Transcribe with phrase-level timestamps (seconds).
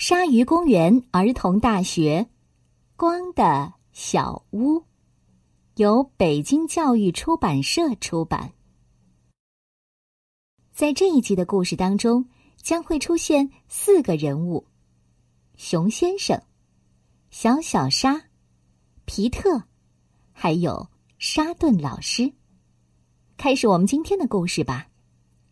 [0.00, 2.26] 鲨鱼公园儿童大学，
[2.96, 4.82] 光的小屋，
[5.76, 8.54] 由北京教育出版社出版。
[10.72, 12.26] 在这一集的故事当中，
[12.56, 14.66] 将会出现四个人物：
[15.56, 16.42] 熊先生、
[17.28, 18.24] 小小鲨、
[19.04, 19.64] 皮特，
[20.32, 20.88] 还有
[21.18, 22.32] 沙顿老师。
[23.36, 24.86] 开始我们今天的故事吧，《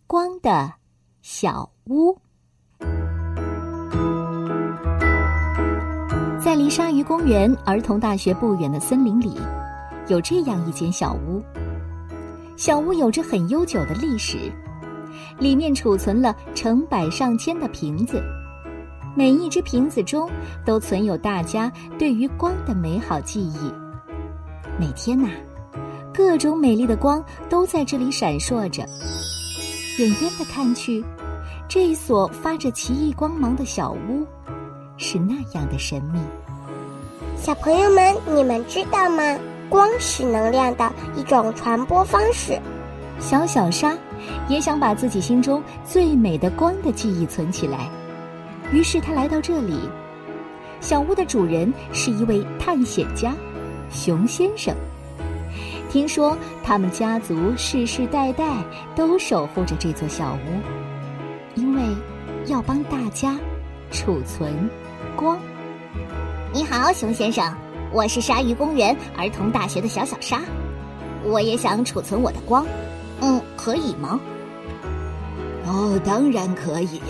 [0.07, 0.73] 光的
[1.21, 2.13] 小屋》。
[6.69, 9.39] 鲨鱼公园儿童大学不远的森林里，
[10.09, 11.43] 有这样一间小屋。
[12.57, 14.37] 小屋有着很悠久的历史，
[15.39, 18.23] 里面储存了成百上千的瓶子，
[19.15, 20.29] 每一只瓶子中
[20.65, 23.73] 都存有大家对于光的美好记忆。
[24.79, 25.29] 每天呐，
[26.13, 28.83] 各种美丽的光都在这里闪烁着。
[29.99, 31.05] 远远的看去，
[31.69, 34.27] 这一所发着奇异光芒的小屋。
[35.01, 36.19] 是那样的神秘。
[37.39, 39.23] 小朋友们，你们知道吗？
[39.71, 42.59] 光是能量的一种传播方式。
[43.21, 43.97] 小小沙
[44.49, 47.89] 也想把自己心中最美的光的记忆存起来，
[48.73, 49.89] 于是他来到这里。
[50.81, 53.33] 小屋的主人是一位探险家，
[53.89, 54.75] 熊先生。
[55.89, 58.63] 听说他们家族世世代代
[58.97, 61.83] 都守护着这座小屋，因为
[62.47, 63.39] 要帮大家
[63.93, 64.69] 储存。
[65.17, 65.39] 光，
[66.51, 67.45] 你好，熊先生，
[67.93, 70.41] 我是鲨鱼公园儿童大学的小小鲨，
[71.23, 72.65] 我也想储存我的光，
[73.21, 74.19] 嗯，可以吗？
[75.67, 77.03] 哦，当然可以。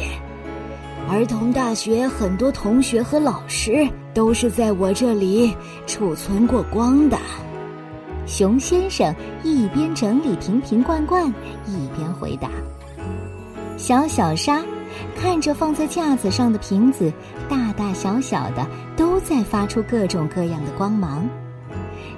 [1.09, 5.55] 儿童大学很多同学和老师都是在我这里
[5.87, 7.17] 储存过光的。
[8.27, 11.29] 熊先生一边整理瓶瓶罐罐，
[11.65, 12.51] 一边回答
[13.79, 14.61] ：“小小沙。”
[15.17, 17.13] 看着放在架子上的瓶子，
[17.49, 21.29] 大大小小的都在发出各种各样的光芒。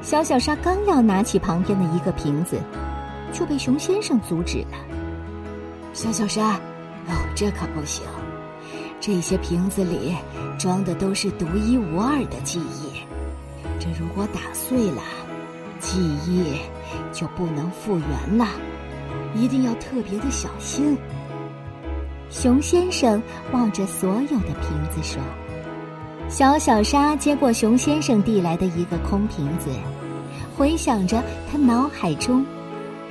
[0.02, 2.58] 小小沙刚要拿起旁边的一个瓶子，
[3.32, 4.78] 就被熊先生阻止了。
[5.92, 6.54] 小小沙，
[7.08, 8.04] 哦，这可不行！
[9.00, 10.14] 这些瓶子里
[10.58, 13.00] 装的都是独一无二的记忆，
[13.78, 15.02] 这如果打碎了，
[15.78, 16.60] 记忆
[17.12, 18.46] 就不能复原了，
[19.34, 20.96] 一定要特别的小心。
[22.30, 23.20] 熊先生
[23.52, 25.20] 望着所有的瓶子说
[26.30, 29.68] ：“小小沙接过熊先生递来的一个空瓶子，
[30.56, 31.20] 回想着
[31.50, 32.46] 他脑海中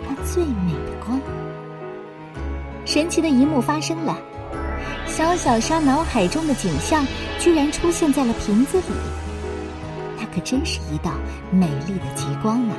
[0.07, 1.19] 那最美的光。
[2.85, 4.17] 神奇的一幕发生了，
[5.05, 7.05] 小小沙脑海中的景象
[7.37, 8.85] 居然出现在了瓶子里。
[10.17, 11.11] 那可真是一道
[11.51, 12.73] 美丽的极光呢！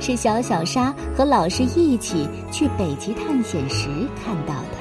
[0.00, 3.88] 是小小沙和老师一起去北极探险时
[4.24, 4.77] 看到的。”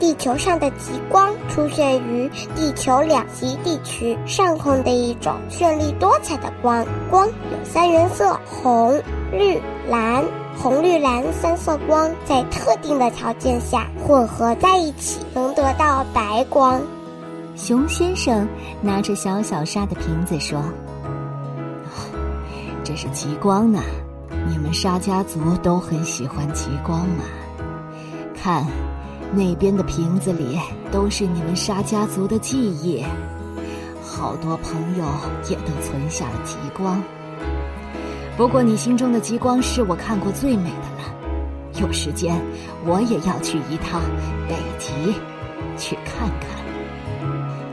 [0.00, 6.84] 地球上的极光出现于地球两极地区上空的一种绚丽多彩的光。
[7.08, 9.00] 光有三原色：红、
[9.30, 10.24] 绿、蓝。
[10.56, 16.78] 红、绿、蓝三色光在特定的条件下混合在一起，能得到白光。
[17.56, 18.46] 熊先生
[18.82, 20.62] 拿着小小沙的瓶子说
[22.84, 23.80] ：“这是极光呢，
[24.48, 27.24] 你们沙家族都很喜欢极光嘛？
[28.34, 28.66] 看。”
[29.32, 30.58] 那边的瓶子里
[30.90, 33.04] 都是你们沙家族的记忆，
[34.02, 35.04] 好多朋友
[35.48, 37.02] 也都存下了极光。
[38.36, 41.80] 不过你心中的极光是我看过最美的了。
[41.80, 42.40] 有时间
[42.84, 44.00] 我也要去一趟
[44.48, 45.14] 北极，
[45.76, 46.48] 去看看。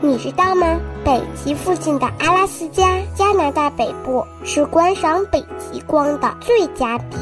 [0.00, 0.78] 你知道吗？
[1.04, 7.16] 北极附近的阿拉斯加，加拿大北部是观赏北极光的最佳地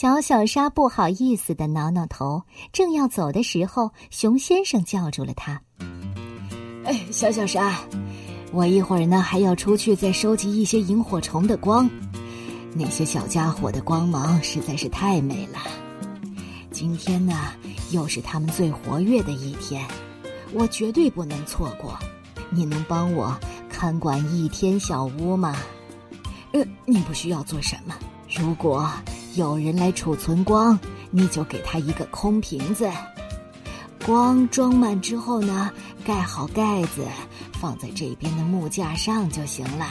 [0.00, 2.40] 小小沙不好意思的挠挠头，
[2.72, 5.60] 正要走的时候，熊先生叫住了他
[6.86, 7.80] ：“哎，小小沙，
[8.52, 11.90] 我一会儿呢还要出去再收集一些萤火虫的光，
[12.74, 15.58] 那些小家伙的光芒实在是太美了。
[16.70, 17.52] 今天呢
[17.90, 19.84] 又是他们最活跃的一天，
[20.54, 21.98] 我绝对不能错过。
[22.50, 23.36] 你能帮我
[23.68, 25.56] 看管一天小屋吗？
[26.52, 27.96] 呃，你不需要做什么，
[28.38, 28.88] 如果……”
[29.34, 30.78] 有人来储存光，
[31.10, 32.90] 你就给他一个空瓶子，
[34.04, 35.70] 光装满之后呢，
[36.04, 37.06] 盖好盖子，
[37.52, 39.86] 放在这边的木架上就行了。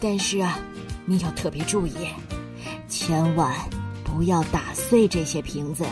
[0.00, 0.58] 但是啊，
[1.04, 1.94] 你要特别注意，
[2.88, 3.54] 千万
[4.02, 5.84] 不要打碎这些瓶子。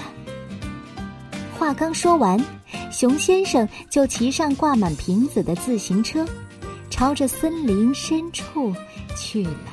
[1.59, 2.43] 话刚说完，
[2.91, 6.27] 熊先生就骑上挂满瓶子的自行车，
[6.91, 8.75] 朝着森林深处
[9.17, 9.68] 去了。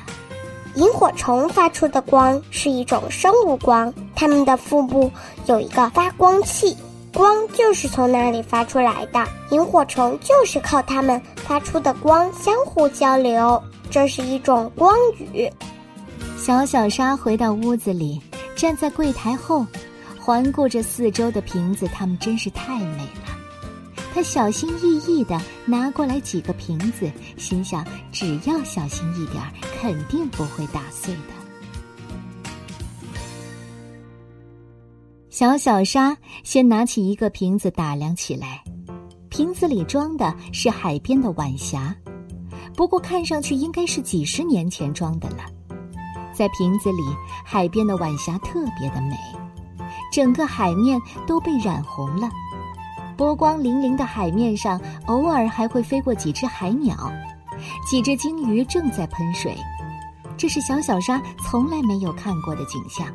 [0.76, 5.10] 萤火虫发出的光是一种生物光，它们的腹部
[5.46, 6.76] 有一个发光器，
[7.14, 9.26] 光就是从那里发出来的。
[9.50, 15.50] 萤火虫就是靠它们发出的光相互交流，这是一种光语。
[16.36, 18.20] 小小沙回到屋子里，
[18.54, 19.66] 站在柜台后，
[20.20, 23.32] 环顾着四周的瓶子，它们真是太美了。
[24.14, 29.48] 他小心翼翼地拿过来几个瓶子，心想：只要小心一点儿，
[29.80, 31.20] 肯定不会打碎的。
[35.30, 38.64] 小小沙先拿起一个瓶子打量起来，
[39.28, 41.94] 瓶子里装的是海边的晚霞，
[42.74, 45.44] 不过看上去应该是几十年前装的了。
[46.32, 47.02] 在瓶子里，
[47.44, 49.16] 海边的晚霞特别的美，
[50.10, 52.30] 整个海面都被染红了。
[53.16, 57.10] 波光粼粼的海面上，偶尔还会飞过几只海鸟，
[57.88, 59.56] 几只鲸鱼正在喷水。
[60.36, 63.06] 这是小小鲨从来没有看过的景象。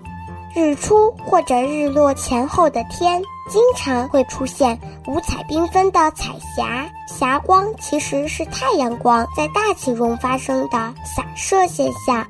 [0.54, 4.78] 日出或者日落前后的天，经常会出现
[5.08, 6.90] 五彩缤纷的彩霞。
[7.08, 12.28] 霞光其实是太阳光在大气中发生的散射现象。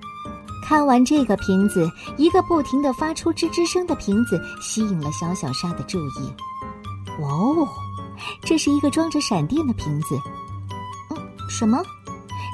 [0.64, 6.34] 看完这个瓶子，一个不停的发出吱吱声的瓶子吸引了小小鲨的注意。
[7.22, 7.68] 哇哦，
[8.44, 10.20] 这是一个装着闪电的瓶子。
[11.10, 11.18] 嗯，
[11.50, 11.82] 什么？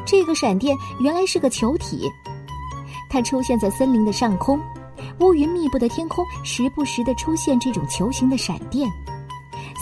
[0.07, 2.09] 这个闪电原来是个球体，
[3.09, 4.57] 它出现在森林的上空，
[5.19, 8.89] 乌云密布的天空时不时的出现这种球形的闪电，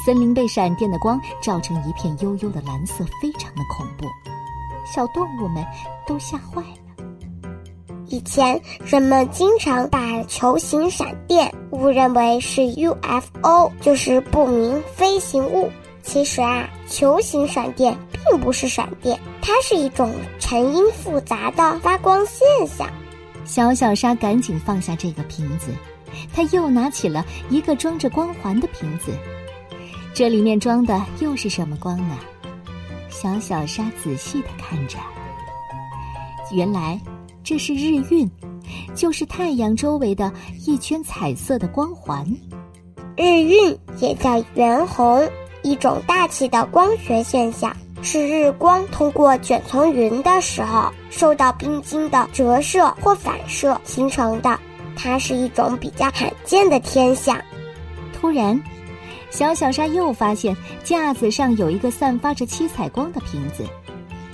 [0.04, 4.08] 森林被闪电的光照成一片幽幽的蓝色，非常的恐怖，
[4.92, 5.64] 小动物们
[6.08, 7.06] 都吓坏了。
[8.08, 15.70] 以前人们经常把球形闪电误认为是 UFO，就是不明飞行物。
[16.06, 22.88] 其实啊，球形闪电并不是闪电，它是一种成因复杂的发光现象。
[23.44, 25.72] 小小沙赶紧放下这个瓶子，
[26.34, 29.12] 他又拿起了一个装着光环的瓶子，
[30.14, 32.18] 这里面装的又是什么光呢？
[33.10, 34.98] 小小沙仔细的看着，
[36.52, 37.00] 原来。
[37.48, 38.28] 这是日晕，
[38.96, 40.34] 就是太阳周围的
[40.66, 42.26] 一圈彩色的光环。
[43.16, 45.30] 日晕也叫圆红，
[45.66, 54.60] 一种大气的光学现象，是日光通过卷层云的时候受到冰晶的折射或反射形成的。
[54.96, 57.36] 它是一种比较罕见的天象。
[58.14, 58.62] 突然，
[59.32, 63.66] 小小沙又发现架子上有一个散发着七彩光的瓶子，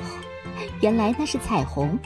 [0.82, 1.98] 原来那是彩虹。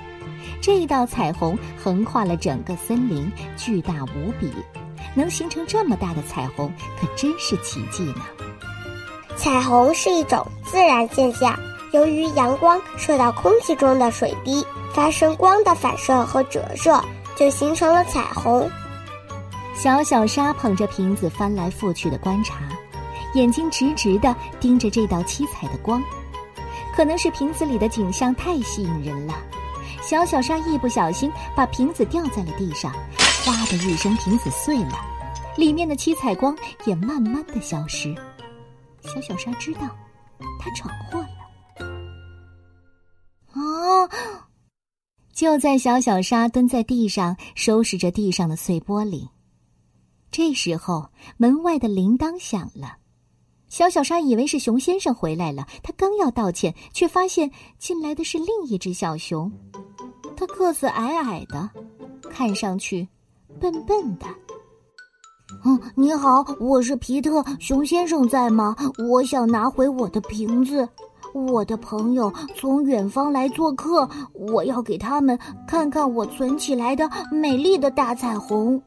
[0.62, 4.54] 这道彩虹横跨了整个森林，巨大无比，
[5.16, 8.22] 能形成这么大的彩虹，可真是奇迹呢。
[9.38, 11.58] 彩虹是一种自然现象，
[11.92, 17.00] 由于阳光射到空气中的水滴发生光的反射和折射，
[17.36, 18.70] 就形成了彩虹。
[19.76, 22.56] 小小沙捧着瓶子翻来覆去的观察，
[23.34, 26.02] 眼睛直直的盯着这道七彩的光，
[26.96, 29.34] 可能是瓶子里的景象太吸引人了。
[30.02, 32.92] 小小沙一不小心把瓶子掉在了地上，
[33.44, 35.00] 哗的一声，瓶子碎了，
[35.58, 36.56] 里面的七彩光
[36.86, 38.16] 也慢慢的消失。
[39.06, 39.82] 小小沙知道，
[40.60, 41.28] 他闯祸了。
[43.54, 44.10] 啊！
[45.34, 49.30] 就在小小沙蹲在地上收拾着地上的碎玻璃，
[50.32, 52.98] 这时候门外的铃铛响了。
[53.68, 59.52] 小小沙以为是熊先生回来了，他刚要道歉，却发现进来的是另一只小熊。
[60.38, 61.70] 他个子矮矮的，
[62.30, 63.08] 看上去
[63.60, 64.26] 笨笨的。
[65.64, 67.44] 嗯，你好，我是皮特。
[67.60, 68.76] 熊先生在吗？
[69.10, 70.88] 我想拿回我的瓶子。
[71.34, 75.38] 我的朋友从远方来做客，我要给他们
[75.68, 78.82] 看看我存起来的美丽的大彩虹。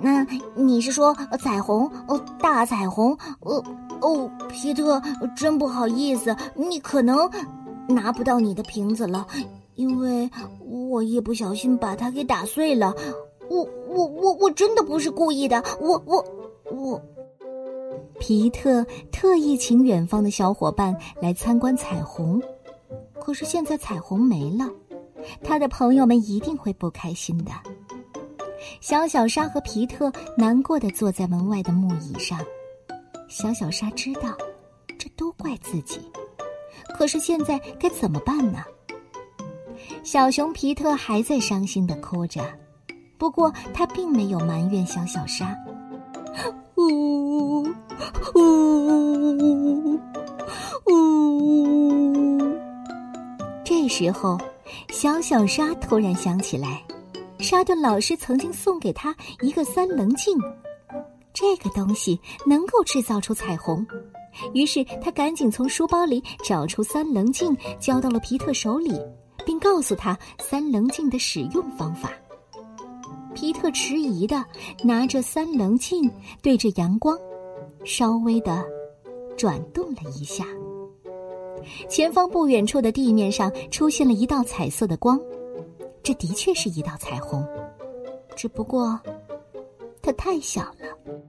[0.00, 1.90] 那你是说彩虹？
[2.08, 3.12] 哦，大彩虹？
[3.40, 3.62] 哦
[4.00, 5.02] 哦，皮特，
[5.36, 7.28] 真不好意思，你可能
[7.88, 9.26] 拿不到你的瓶子了。
[9.74, 10.30] 因为
[10.64, 12.94] 我一不小心把它给打碎了，
[13.50, 16.22] 我我我我真的不是故意的，我我
[16.70, 17.02] 我。
[18.20, 22.40] 皮特特意请远方的小伙伴来参观彩虹，
[23.18, 24.70] 可是现在彩虹没了，
[25.42, 27.52] 他的朋友们一定会不开心的。
[28.80, 32.38] 小小沙和皮特难过的坐在门外的木椅上，
[33.28, 34.36] 小小沙知道，
[34.98, 36.00] 这都怪自己，
[36.94, 38.64] 可是现在该怎么办呢？
[40.02, 42.42] 小熊皮特还在伤心的哭着，
[43.18, 45.56] 不过他并没有埋怨小小沙。
[46.76, 47.66] 呜呜呜
[48.34, 49.98] 呜呜
[50.86, 52.58] 呜呜！
[53.64, 54.38] 这时候，
[54.90, 56.82] 小小沙突然想起来，
[57.38, 60.38] 沙顿老师曾经送给他一个三棱镜，
[61.32, 63.86] 这个东西能够制造出彩虹。
[64.52, 69.00] 于是他赶紧从书包里找出三棱镜，交到了皮特手里，
[69.46, 72.10] 并告诉他三棱镜的使用方法。
[73.36, 74.42] 皮特迟疑的
[74.82, 77.14] 拿着三棱镜对着阳光，
[77.84, 78.64] 稍微的
[79.36, 80.46] 转动了一下。
[81.86, 85.20] 前方不远处的地面上出现了一道彩色的光，
[86.02, 87.46] 这的确是一道彩虹，
[88.34, 88.98] 只不过
[90.00, 91.20] 它太小了。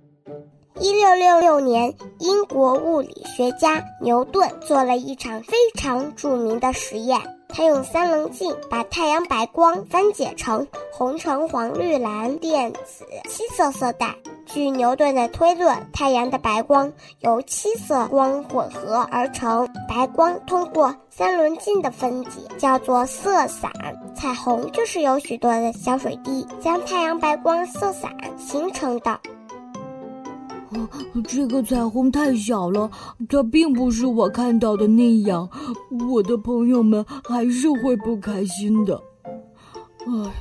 [0.79, 7.19] 一六六六年，英国物理学家牛顿做了一场非常著名的实验。
[7.49, 14.15] 他用三棱镜把太阳白光分解成红、橙、黄、绿、蓝、靛、紫七色色带。
[14.45, 23.71] 据牛顿的推论，太阳的白光由七色光混合而成，白光通过三棱镜的分解叫做色散。
[24.15, 29.19] 彩虹就是由许多的小水滴将太阳白光色散形成的。
[31.27, 32.89] 这个彩虹太小了，
[33.29, 35.49] 它并不是我看到的那样，
[36.09, 39.01] 我的朋友们还是会不开心的。
[40.05, 40.31] 唉，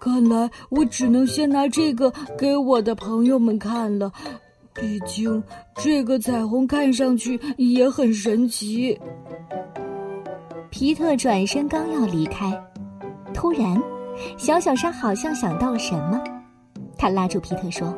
[0.00, 4.12] 看来我只能先拿这个给我的朋友们看了，
[4.74, 5.42] 毕竟
[5.76, 8.98] 这个彩虹看上去也很神奇。
[10.70, 12.52] 皮特转身刚要离开，
[13.32, 13.80] 突然，
[14.36, 16.22] 小小沙好像想到了什么，
[16.96, 17.94] 他拉住皮特说。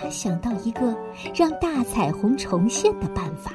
[0.00, 0.96] 他想到一个
[1.34, 3.52] 让大彩虹重现的办法。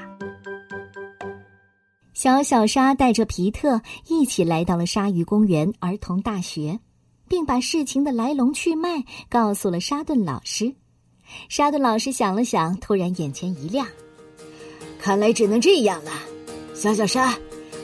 [2.14, 6.80] 小小沙带着皮特一起来到了鲨鱼公园儿童大学，
[7.28, 10.74] 并把事情的来龙去脉告诉了沙顿老师。
[11.48, 13.88] 沙顿老师想了想，突然眼前一亮
[15.00, 16.12] ：“看来只能这样了，
[16.76, 17.34] 小小沙，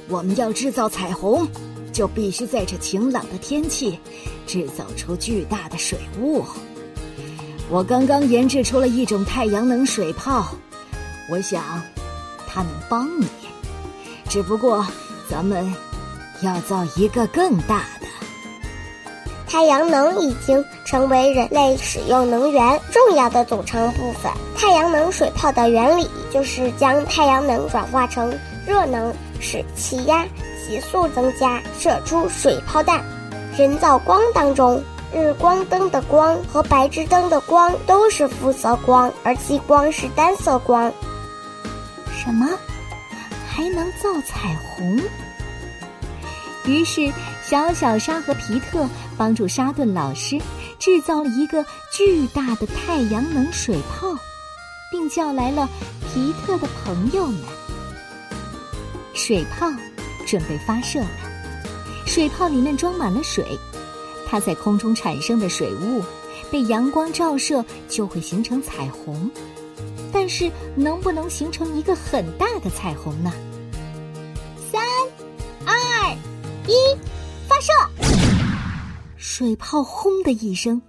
[0.10, 1.48] 我们要制造彩虹，
[1.94, 3.98] 就必须在这晴朗的天气
[4.46, 6.44] 制造出巨大的水雾。”
[7.72, 10.48] 我刚刚研制出了一种太阳能水泡，
[11.30, 11.64] 我想
[12.48, 13.28] 它能帮你。
[14.28, 14.86] 只不过
[15.30, 15.72] 咱们
[16.42, 18.08] 要造一个更大的。
[19.48, 24.32] 太阳能已经成为人类使用能源重要的组成部分。
[24.58, 28.34] 太阳能水泡的原理就是将太阳能转化成
[28.66, 30.26] 热能，使气压
[30.68, 33.04] 急速增加，射出水泡弹。
[33.56, 34.84] 人造光当中。
[35.12, 40.92] 日光灯的光和白炽灯的光都是肤色光，而激光是单色光。
[42.16, 42.48] 什么？
[43.48, 45.02] 还能造彩虹？
[46.66, 47.12] 于是，
[47.44, 48.88] 小小沙和皮特
[49.18, 50.40] 帮助沙顿老师
[50.78, 54.16] 制造了一个巨大的太阳能水泡，
[54.92, 55.68] 并叫来了
[56.14, 57.42] 皮特的朋友们。
[59.16, 59.68] 水泡
[60.28, 61.10] 准备发射了，
[62.06, 63.60] 水泡里面装满了水。
[64.30, 66.04] 它在空中产生的水雾，
[66.52, 69.28] 被阳光照射就会形成彩虹，
[70.14, 73.34] 但是能不能形成一个很大的彩虹呢？
[74.72, 74.80] 三、
[75.66, 76.16] 二、
[76.68, 76.74] 一，
[77.48, 77.74] 发射！
[79.18, 80.80] 水泡轰的一声，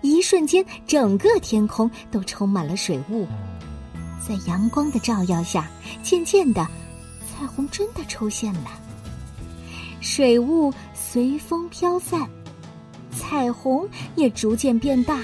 [0.00, 3.26] 一瞬间，整个天空都充满了水雾。
[4.26, 5.70] 在阳光的照耀下，
[6.02, 6.66] 渐渐的，
[7.20, 8.70] 彩虹真的出现了。
[10.00, 12.26] 水雾随风飘散。
[13.16, 15.20] 彩虹也逐渐变大，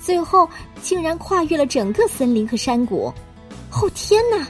[0.00, 0.48] 最后
[0.82, 3.12] 竟然跨越了整个森林和山谷。
[3.70, 4.46] 哦天哪，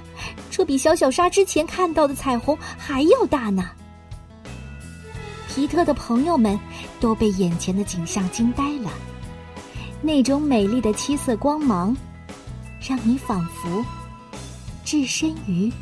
[0.51, 3.71] 这比小小沙之前看到的彩虹还要大呢！
[5.49, 6.59] 皮特的朋友们
[7.01, 8.91] 都被眼前的景象惊呆了。
[10.03, 11.97] 那种美丽的七色光芒，
[12.81, 13.85] 让你仿佛
[14.85, 15.73] 置身于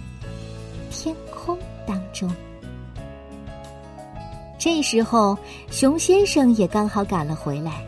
[0.91, 2.31] 天空当中。
[4.65, 5.37] 这时候，
[5.73, 7.85] 熊先生也刚好赶了回来，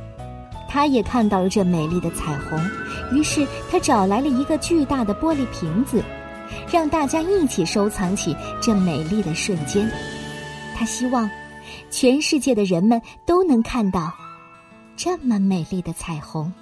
[0.68, 2.58] 他也看到了这美丽的彩虹，
[3.12, 6.02] 于是他找来了一个巨大的玻璃瓶子，
[6.68, 9.88] 让大家一起收藏起这美丽的瞬间。
[10.74, 11.30] 他希望
[11.92, 14.12] 全世界的人们都能看到
[14.96, 16.52] 这么美丽的彩虹。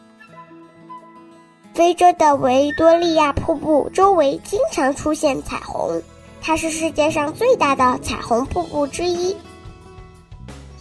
[1.73, 6.03] 非洲的维多利亚瀑布周围经常出现彩虹，
[6.43, 9.35] 它是世界上最大的彩虹瀑布之一。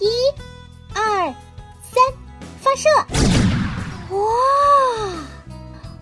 [0.01, 0.08] 一、
[0.96, 1.31] 二、
[1.79, 2.01] 三，
[2.60, 2.89] 发射！
[4.10, 4.20] 哇！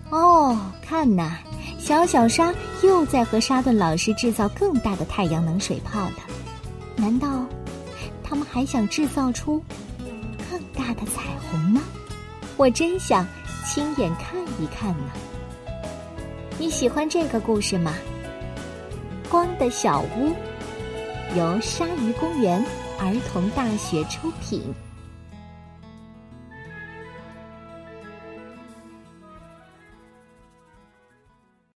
[0.08, 1.36] 哦，看呐，
[1.78, 2.50] 小小沙
[2.82, 6.14] 又在和沙顿老师制造更大的太阳能水泡了。
[6.96, 7.44] 难道
[8.24, 9.62] 他们还想制造出
[10.50, 11.82] 更大的彩虹吗？
[12.56, 13.26] 我真想
[13.66, 15.10] 亲眼看一看呢。
[16.58, 17.92] 你喜欢这个故事吗？
[19.28, 20.34] 光的小屋，
[21.36, 22.64] 由鲨鱼公园。
[23.00, 24.62] 儿童大学出品。